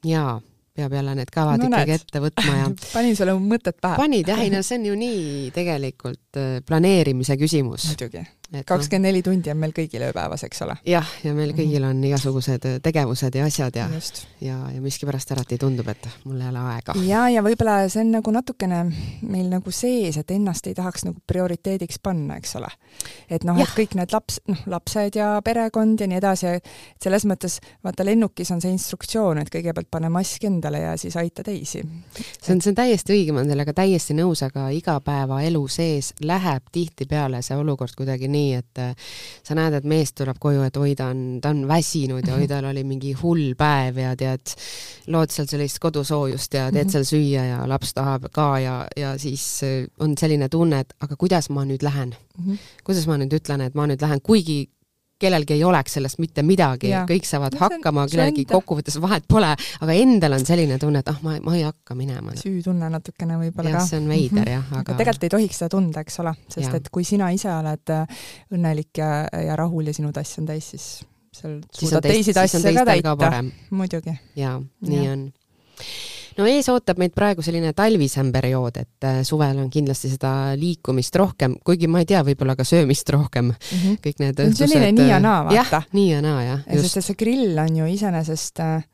[0.05, 0.41] jaa
[0.75, 2.01] peab jälle need kavad no, ikkagi näed.
[2.03, 3.97] ette võtma ja panin sulle mõtted pähe.
[3.97, 7.87] panid jah, ei no see on ju nii tegelikult äh, planeerimise küsimus.
[7.93, 8.25] muidugi
[8.67, 10.77] kakskümmend neli tundi on meil kõigil ööpäevas, eks ole?
[10.89, 11.59] jah, ja meil mhm.
[11.59, 13.89] kõigil on igasugused äh, tegevused ja asjad ja,
[14.45, 16.97] ja, ja miskipärast alati tundub, et mul ei ole aega.
[17.07, 18.83] ja, ja võib-olla see on nagu natukene
[19.23, 22.71] meil nagu sees, et ennast ei tahaks nagu prioriteediks panna, eks ole.
[23.29, 27.27] et noh, et kõik need laps, noh, lapsed ja perekond ja nii edasi, et selles
[27.29, 31.83] mõttes vaata, lennukis on see instruktsioon, et kõigepealt pane mask endale ja siis aita teisi.
[32.15, 36.71] see on, see on täiesti õige, ma olen sellega täiesti nõus, aga igapäevaelu sees läheb
[36.73, 39.15] tihtipeale see olukord kuidagi nii, et äh,
[39.47, 42.49] sa näed, et mees tuleb koju, et oi, ta on, ta on väsinud ja oi,
[42.51, 44.55] tal oli mingi hull päev ja tead,
[45.15, 46.95] lood seal sellist kodusoojust ja teed mhm.
[46.97, 51.19] seal süüa ja laps tahab ka ja, ja siis äh, on selline tunne, et aga
[51.21, 52.45] kuidas ma nüüd lähen mm?
[52.45, 52.71] -hmm.
[52.85, 54.74] kuidas ma nüüd ütlen, et ma nüüd lähen, kuigi
[55.21, 60.37] kellelgi ei oleks sellest mitte midagi, kõik saavad hakkama, kellelgi kokkuvõttes vahet pole, aga endal
[60.39, 62.35] on selline tunne, et ah, ma, ma ei hakka minema.
[62.41, 63.85] süütunne natukene võib-olla ka.
[63.89, 66.81] see on veider jah, aga aga tegelikult ei tohiks seda tunda, eks ole, sest ja.
[66.81, 68.25] et kui sina ise oled äh,
[68.55, 69.11] õnnelik ja,
[69.49, 70.89] ja rahul ja sinu tass on täis, siis
[71.35, 73.15] seal suudad teisi tasse ka täita.
[73.71, 74.19] muidugi.
[74.39, 75.15] jaa, nii ja.
[75.15, 75.29] on
[76.39, 81.17] no ees ootab meid praegu selline talvisem periood, et äh, suvel on kindlasti seda liikumist
[81.21, 83.79] rohkem, kuigi ma ei tea, võib-olla ka söömist rohkem mm.
[83.83, 84.01] -hmm.
[84.05, 84.65] kõik need õhtused.
[84.65, 85.85] selline nii ja naa, vaata.
[85.93, 86.67] nii ja naa, jah.
[86.81, 88.85] sest et see grill on ju iseenesest äh,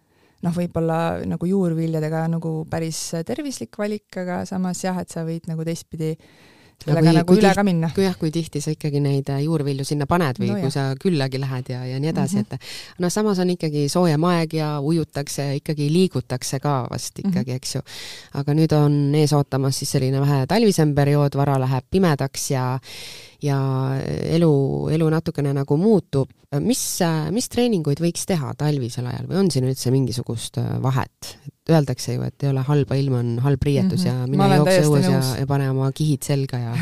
[0.46, 5.64] noh, võib-olla nagu juurviljadega nagu päris tervislik valik, aga samas jah, et sa võid nagu
[5.66, 6.14] teistpidi
[6.84, 7.90] sellega nagu üle ka minna.
[7.94, 10.76] kui jah, kui tihti sa ikkagi neid äh, juurvilju sinna paned või no, kui jah.
[10.76, 12.54] sa küllagi lähed ja, ja nii edasi mm, -hmm.
[12.54, 17.28] et noh, samas on ikkagi soojem aeg ja ujutakse ja ikkagi liigutakse ka vast mhm.
[17.28, 17.56] ikkagi mm, -hmm.
[17.56, 17.82] eks ju.
[18.40, 22.78] aga nüüd on ees ootamas siis selline vähe talvisem periood, vara läheb pimedaks ja
[23.42, 23.58] ja
[24.36, 24.52] elu,
[24.92, 26.30] elu natukene nagu muutub.
[26.60, 26.82] mis,
[27.30, 31.36] mis treeninguid võiks teha talvisel ajal või on siin üldse mingisugust äh, vahet?
[31.70, 34.20] et öeldakse ju, et ei ole halba ilma, on halb riietus mm -hmm.
[34.20, 36.74] ja mine jookse õues ja, ja pane oma kihid selga ja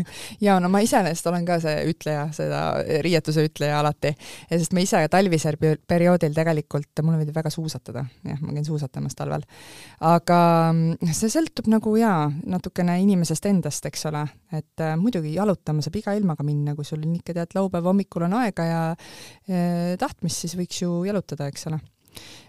[0.46, 2.62] ja no ma iseenesest olen ka see ütleja, seda
[3.02, 4.12] riietuse ütleja alati,
[4.50, 5.56] sest ma ise talvisel
[5.88, 9.42] perioodil tegelikult, mulle meeldib väga suusatada, jah, ma käin suusatamas talvel.
[10.00, 10.40] aga
[10.72, 15.98] mm, see sõltub nagu jaa, natukene inimesest endast, eks ole, et äh, muidugi jalutama saab
[16.00, 18.82] iga ilmaga minna, kui sul on ikka tead, laupäeva hommikul on aega ja
[19.48, 21.80] e, tahtmist, siis võiks ju jalutada, eks ole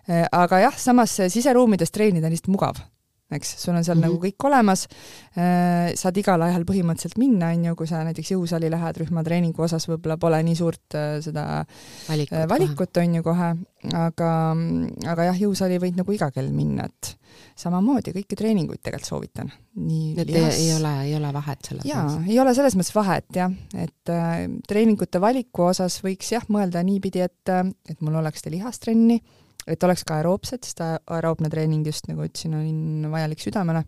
[0.06, 0.22] e,.
[0.26, 2.84] aga jah, samas siseruumides treenida on lihtsalt mugav
[3.32, 4.08] eks, sul on seal mm -hmm.
[4.08, 4.88] nagu kõik olemas,
[6.02, 10.18] saad igal ajal põhimõtteliselt minna, on ju, kui sa näiteks jõusaali lähed, rühmatreeningu osas võib-olla
[10.18, 11.66] pole nii suurt seda
[12.08, 13.50] valikut, valikut, on ju kohe,
[13.94, 14.32] aga,
[15.14, 17.18] aga jah, jõusaali võid nagu iga kell minna, et
[17.58, 19.52] samamoodi kõiki treeninguid tegelikult soovitan.
[19.78, 20.60] nii et lihas...
[20.60, 24.46] ei ole, ei ole vahet selles jaa, ei ole selles mõttes vahet jah, et äh,
[24.70, 27.54] treeningute valiku osas võiks jah, mõelda niipidi, et,
[27.90, 29.20] et mul oleks lihastrenni.
[29.22, 33.84] äh,, et oleks ka aeroobsed, sest aeroobne treening just nagu ütlesin, on vajalik südamele,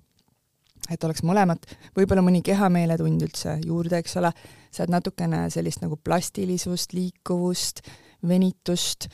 [0.89, 1.65] et oleks mõlemat,
[1.97, 4.31] võib-olla mõni kehameeletund üldse juurde, eks ole,
[4.73, 7.83] saad natukene sellist nagu plastilisust, liikuvust,
[8.27, 9.07] venitust,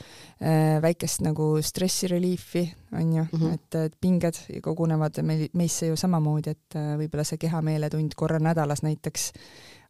[0.82, 3.22] väikest nagu stressi reliifi, on ju.
[3.22, 3.54] Mm, -hmm.
[3.54, 9.30] et, et pinged kogunevad meil, meisse ju samamoodi, et võib-olla see kehameeletund korra nädalas näiteks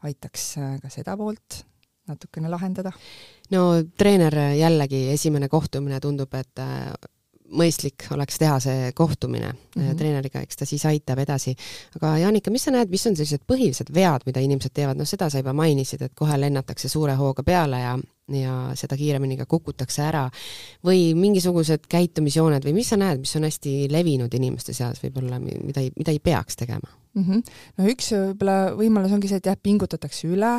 [0.04, 1.64] aitaks ka seda poolt
[2.08, 2.92] natukene lahendada?
[3.50, 3.66] no
[3.98, 6.90] treener jällegi, esimene kohtumine tundub, et äh,
[7.46, 9.96] mõistlik oleks teha see kohtumine mm -hmm.
[9.96, 11.54] treeneriga, eks ta siis aitab edasi.
[11.96, 15.30] aga Jaanika, mis sa näed, mis on sellised põhilised vead, mida inimesed teevad, noh, seda
[15.30, 20.02] sa juba mainisid, et kohe lennatakse suure hooga peale ja ja seda kiiremini ka kukutakse
[20.02, 20.30] ära,
[20.84, 25.80] või mingisugused käitumisjooned või mis sa näed, mis on hästi levinud inimeste seas võib-olla, mida
[25.80, 27.24] ei, mida ei peaks tegema mm?
[27.24, 27.58] -hmm.
[27.78, 30.52] no üks võib-olla võimalus ongi see, et jah, pingutatakse üle,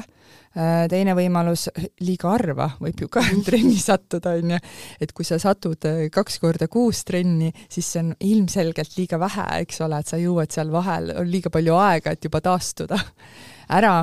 [0.58, 1.68] äh, teine võimalus,
[2.04, 4.62] liiga harva võib ju ka trenni sattuda, on ju,
[5.02, 9.48] et kui sa satud äh, kaks korda kuus trenni, siis see on ilmselgelt liiga vähe,
[9.64, 13.00] eks ole, et sa jõuad seal vahel, on liiga palju aega, et juba taastuda
[13.78, 13.98] ära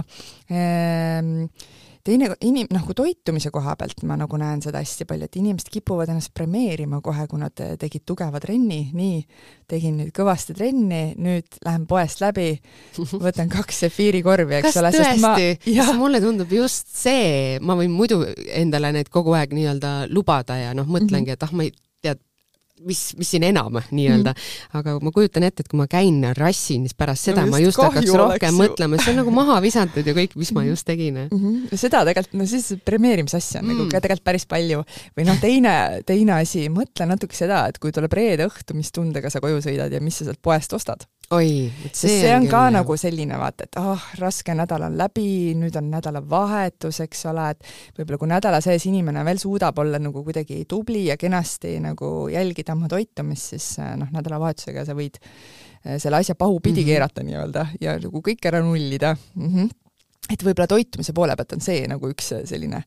[0.52, 1.46] ehm,
[2.04, 5.70] teine inim-, noh, kui toitumise koha pealt ma nagu näen seda hästi palju, et inimesed
[5.72, 9.22] kipuvad ennast premeerima kohe, kui nad tegid tugeva trenni, nii,
[9.70, 12.50] tegin nüüd kõvasti trenni, nüüd lähen poest läbi,
[13.24, 17.94] võtan kaks sefiirikorvi, eks kas ole, sest ma, kas mulle tundub just see, ma võin
[17.94, 18.20] muidu
[18.52, 21.72] endale need kogu aeg nii-öelda lubada ja noh, mõtlengi, et ah, ma ei
[22.82, 26.86] mis, mis siin enam nii-öelda mm., aga ma kujutan ette, et kui ma käin rassin,
[26.86, 30.16] siis pärast seda no ma just hakkaks rohkem mõtlema, see on nagu maha visatud ju
[30.16, 31.30] kõik, mis ma just tegin mm.
[31.32, 31.80] -hmm.
[31.80, 33.82] seda tegelikult, no siis premeerimisasja on nagu mm.
[33.84, 34.84] nagu ka tegelikult päris palju.
[35.16, 35.74] või noh, teine,
[36.06, 39.92] teine asi, mõtle natuke seda, et kui tuleb reede õhtu, mis tundega sa koju sõidad
[39.92, 43.66] ja mis sa sealt poest ostad oi, see, see on, on ka nagu selline vaata,
[43.66, 45.26] et ah oh,, raske nädal on läbi,
[45.58, 47.68] nüüd on nädalavahetus, eks ole, et
[47.98, 52.76] võib-olla kui nädala sees inimene veel suudab olla nagu kuidagi tubli ja kenasti nagu jälgida
[52.76, 56.92] oma toitumist, siis eh, noh, nädalavahetusega sa võid eh, selle asja pahupidi mm -hmm.
[56.92, 59.48] keerata nii-öelda ja nagu kõik ära nullida mm.
[59.48, 59.83] -hmm
[60.32, 62.80] et võib-olla toitumise poole pealt on see nagu üks selline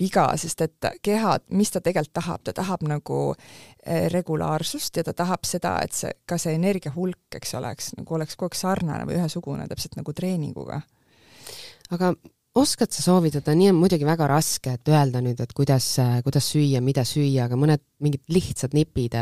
[0.00, 5.14] viga, sest et keha, mis ta tegelikult tahab, ta tahab nagu eh, regulaarsust ja ta
[5.16, 9.08] tahab seda, et see, ka see energia hulk, eks oleks, nagu oleks kogu aeg sarnane
[9.08, 10.82] või ühesugune, täpselt nagu treeninguga.
[11.94, 12.14] aga
[12.54, 15.88] oskad sa soovitada, nii on muidugi väga raske, et öelda nüüd, et kuidas,
[16.26, 19.16] kuidas süüa, mida süüa, aga mõned mingid lihtsad nipid,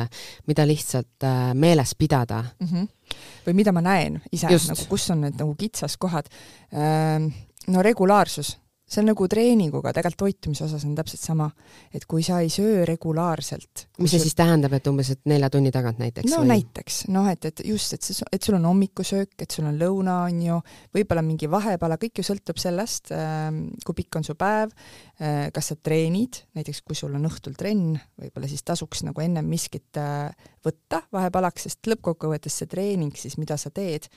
[0.50, 2.66] mida lihtsalt äh, meeles pidada mm.
[2.66, 3.16] -hmm.
[3.46, 6.28] või mida ma näen ise, nagu kus on need nagu kitsaskohad
[6.72, 7.32] ähm,
[7.70, 8.56] no regulaarsus,
[8.92, 11.46] see on nagu treeninguga, tegelikult toitumise osas on täpselt sama,
[11.94, 13.86] et kui sa ei söö regulaarselt.
[14.02, 16.28] mis see siis tähendab, et umbes, et nelja tunni tagant näiteks?
[16.32, 16.50] no või?
[16.52, 20.18] näiteks, noh, et, et just, et see, et sul on hommikusöök, et sul on lõuna,
[20.28, 20.58] on ju,
[20.98, 24.74] võib-olla mingi vahepala, kõik ju sõltub sellest, ähm, kui pikk on su päev,
[25.22, 29.48] äh, kas sa treenid, näiteks kui sul on õhtul trenn, võib-olla siis tasuks nagu ennem
[29.48, 30.34] miskit äh,
[30.66, 34.10] võtta vahepalaks, sest lõppkokkuvõttes see treening siis, mida sa teed,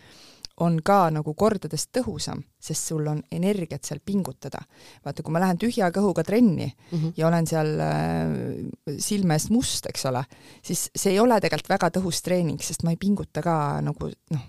[0.63, 4.61] on ka nagu kordades tõhusam, sest sul on energiat seal pingutada.
[5.05, 7.13] vaata, kui ma lähen tühja kõhuga trenni mm -hmm.
[7.17, 10.23] ja olen seal äh, silme eest must, eks ole,
[10.63, 14.47] siis see ei ole tegelikult väga tõhus treening, sest ma ei pinguta ka nagu noh,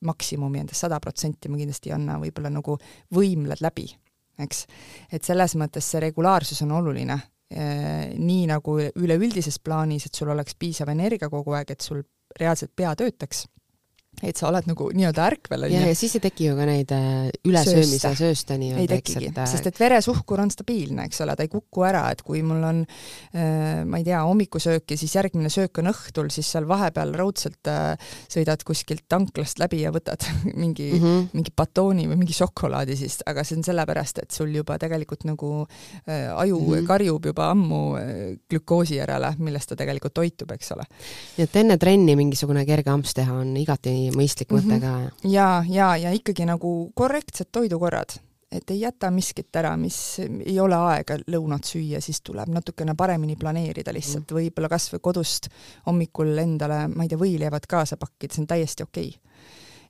[0.00, 2.78] maksimumi endast sada protsenti ma kindlasti ei anna, võib-olla nagu
[3.14, 3.88] võimled läbi,
[4.38, 4.66] eks.
[5.12, 7.14] et selles mõttes see regulaarsus on oluline
[7.52, 12.02] äh,, nii nagu üleüldises plaanis, et sul oleks piisav energia kogu aeg, et sul
[12.38, 13.46] reaalselt pea töötaks
[14.22, 15.80] et sa oled nagu nii-öelda ärkvel, on ju.
[15.90, 18.82] ja siis ei teki ju ka neid äh, ülesöömise sööste nii-öelda.
[18.82, 19.40] ei tekigi, et...
[19.50, 22.82] sest et veresuhkur on stabiilne, eks ole, ta ei kuku ära, et kui mul on
[22.84, 27.70] äh, ma ei tea, hommikusöök ja siis järgmine söök on õhtul, siis seal vahepeal raudselt
[27.70, 30.26] äh, sõidad kuskilt tanklast läbi ja võtad
[30.62, 31.28] mingi mm, -hmm.
[31.38, 35.52] mingi batooni või mingi šokolaadi siis, aga see on sellepärast, et sul juba tegelikult nagu
[35.62, 36.86] äh, aju mm -hmm.
[36.86, 40.84] karjub juba ammu äh, glükoosi järele, millest ta tegelikult toitub, eks ole.
[41.36, 45.10] nii et enne trenni mingisugune kerge amps teha on igati mõistlik mõte mm -hmm.
[45.20, 45.28] ka.
[45.28, 48.18] ja, ja, ja ikkagi nagu korrektsed toidukorrad,
[48.52, 53.36] et ei jäta miskit ära, mis ei ole aega lõunat süüa, siis tuleb natukene paremini
[53.36, 54.36] planeerida lihtsalt mm.
[54.36, 55.48] -hmm., võib-olla kas või kodust
[55.86, 59.28] hommikul endale, ma ei tea, võileivad kaasa pakkida, see on täiesti okei okay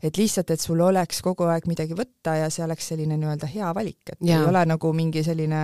[0.02, 3.74] et lihtsalt, et sul oleks kogu aeg midagi võtta ja see oleks selline nii-öelda hea
[3.74, 4.38] valik, et ja.
[4.38, 5.62] ei ole nagu mingi selline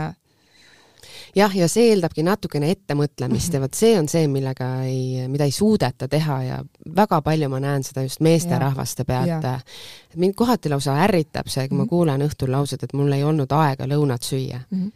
[1.36, 3.56] jah, ja see eeldabki natukene ettemõtlemist mm -hmm.
[3.56, 6.64] ja vot see on see, millega ei, mida ei suudeta teha ja
[6.96, 9.64] väga palju ma näen seda just meesterahvaste pealt.
[10.16, 11.78] mind kohati lausa ärritab see, kui mm -hmm.
[11.78, 11.88] ma mhm.
[11.88, 14.82] kuulen õhtul lauset, et mul ei olnud aega lõunat süüa mm.
[14.82, 14.92] -hmm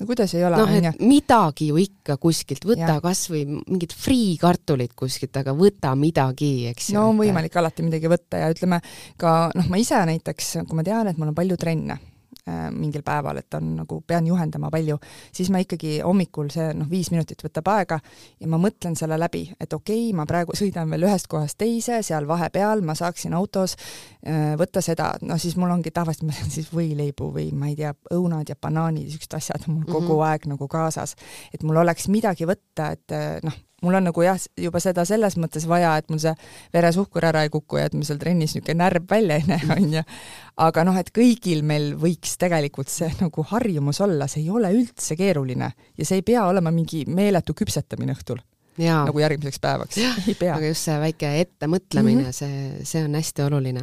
[0.00, 4.94] no kuidas ei ole, noh, et midagi ju ikka kuskilt, võta kas või mingit friikartulit
[4.96, 6.98] kuskilt, aga võta midagi, eks ju.
[6.98, 8.80] no on võimalik alati midagi võtta ja ütleme
[9.20, 11.98] ka noh, ma ise näiteks, kui ma tean, et mul on palju trenne
[12.46, 14.96] mingil päeval, et on nagu, pean juhendama palju,
[15.32, 18.00] siis ma ikkagi hommikul see noh, viis minutit võtab aega
[18.40, 22.00] ja ma mõtlen selle läbi, et okei okay,, ma praegu sõidan veel ühest kohast teise,
[22.06, 26.52] seal vahepeal ma saaksin autos äh, võtta seda, no siis mul ongi tavaliselt, ma teen
[26.52, 30.16] siis võileibu või ma ei tea, õunad ja banaanid, niisugused asjad on mul kogu mm
[30.16, 30.30] -hmm.
[30.30, 31.16] aeg nagu kaasas.
[31.54, 35.36] et mul oleks midagi võtta, et äh, noh, mul on nagu jah, juba seda selles
[35.40, 36.34] mõttes vaja, et mul see
[36.74, 39.96] veresuhkur ära ei kuku ja et mul seal trennis niisugune närv välja ei näe, on
[39.98, 40.04] ju.
[40.66, 45.16] aga noh, et kõigil meil võiks tegelikult see nagu harjumus olla, see ei ole üldse
[45.18, 48.42] keeruline ja see ei pea olema mingi meeletu küpsetamine õhtul.
[48.80, 49.02] Jaa.
[49.04, 49.98] nagu järgmiseks päevaks.
[50.00, 52.32] aga just see väike ettemõtlemine mm, -hmm.
[52.32, 53.82] see, see on hästi oluline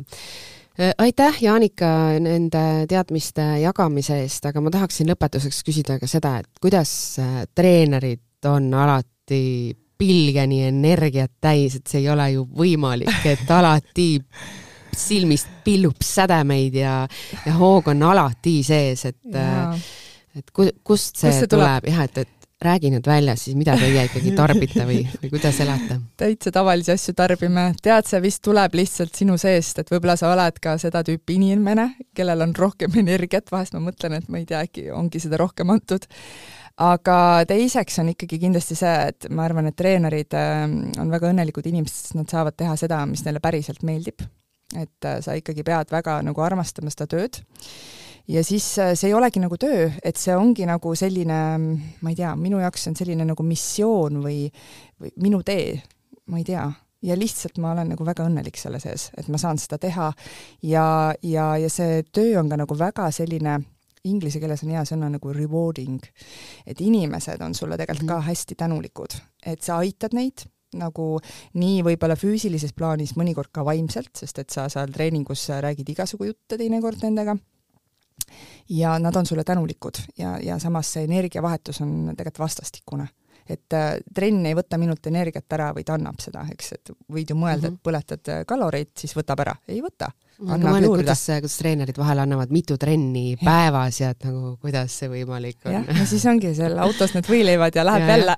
[0.80, 1.90] äh, aitäh, Jaanika,
[2.24, 8.48] nende teadmiste jagamise eest, aga ma tahaksin lõpetuseks küsida ka seda, et kuidas äh, treenerid
[8.48, 14.10] on alati pilgeni energiat täis, et see ei ole ju võimalik, et alati
[14.98, 16.96] silmist pillub sädemeid ja,
[17.46, 19.70] ja hoog on alati sees, et ja.
[20.38, 23.56] et ku, kust see, kust see tuleb, tuleb?, jah, et, et räägi nüüd välja siis,
[23.58, 26.00] mida teie ikkagi tarbite või, või kuidas elate?
[26.18, 30.58] täitsa tavalisi asju tarbime, tead, see vist tuleb lihtsalt sinu seest, et võib-olla sa oled
[30.62, 34.64] ka seda tüüpi inimene, kellel on rohkem energiat, vahest ma mõtlen, et ma ei tea,
[34.66, 36.10] äkki ongi seda rohkem antud.
[36.78, 37.18] Aga
[37.50, 42.04] teiseks on ikkagi kindlasti see, et ma arvan, et treenerid ähm, on väga õnnelikud inimesed,
[42.04, 44.26] sest nad saavad teha seda, mis neile päriselt meeldib.
[44.76, 47.40] et äh, sa ikkagi pead väga nagu armastama seda tööd.
[48.28, 51.38] Ja siis äh, see ei olegi nagu töö, et see ongi nagu selline,
[52.02, 54.42] ma ei tea, minu jaoks see on selline nagu missioon või,
[55.00, 55.80] või minu tee,
[56.28, 56.68] ma ei tea.
[57.08, 60.10] Ja lihtsalt ma olen nagu väga õnnelik selle sees, et ma saan seda teha.
[60.66, 63.60] Ja, ja, ja see töö on ka nagu väga selline,
[64.10, 66.04] inglise keeles on hea sõna nagu rewarding,
[66.66, 68.30] et inimesed on sulle tegelikult ka mhm.
[68.30, 71.04] hästi tänulikud, et sa aitad neid nagu
[71.56, 76.60] nii võib-olla füüsilises plaanis, mõnikord ka vaimselt, sest et sa seal treeningus räägid igasugu jutte
[76.60, 77.38] teinekord nendega
[78.70, 83.08] ja nad on sulle tänulikud ja, ja samas see energiavahetus on tegelikult vastastikune.
[83.50, 87.38] Et äh, trenn ei võta minult energiat ära, vaid annab seda, eks, et võid ju
[87.38, 87.76] mõelda mm, -hmm.
[87.76, 87.84] et mhm.
[87.88, 90.12] põletad äh, kaloreid, siis võtab ära, ei võta.
[90.44, 91.02] annab no, juurde.
[91.02, 93.40] kuidas, kuidas treenerid vahel annavad mitu trenni ja.
[93.44, 95.74] päevas ja et nagu kuidas see võimalik on.
[95.74, 98.38] jah, no siis ongi seal autos need võileivad ja läheb ja, jälle.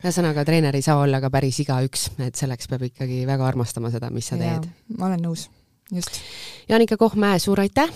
[0.00, 4.10] ühesõnaga, treener ei saa olla ka päris igaüks, et selleks peab ikkagi väga armastama seda,
[4.10, 4.70] mis sa teed.
[4.96, 5.48] ma olen nõus
[5.94, 6.20] just.
[6.68, 7.90] Jaanika Kohm-Mäe, suur aitäh!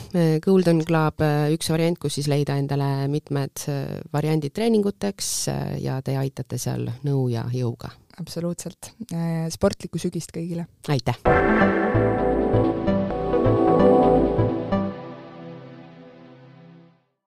[0.45, 1.25] Golden Club,
[1.55, 6.87] üks variant, kus siis leida endale mitmed äh, variandid treeninguteks äh, ja te aitate seal
[7.07, 7.91] nõu ja jõuga.
[8.21, 8.93] absoluutselt.
[9.11, 10.69] Äh, sportlikku sügist kõigile!
[10.89, 11.19] aitäh!